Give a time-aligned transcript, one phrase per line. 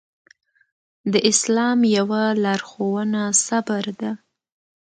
[1.11, 4.11] د اسلام يوه لارښوونه صبر ده.